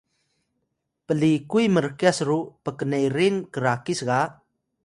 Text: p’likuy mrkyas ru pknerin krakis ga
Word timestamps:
p’likuy 1.05 1.65
mrkyas 1.75 2.17
ru 2.27 2.39
pknerin 2.63 3.35
krakis 3.53 4.01
ga 4.09 4.21